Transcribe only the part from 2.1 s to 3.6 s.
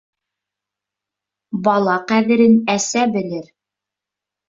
ҡәҙерен әсә белер